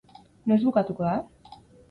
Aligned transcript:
Noiz 0.51 0.65
bukatuko 0.69 1.05
da? 1.11 1.61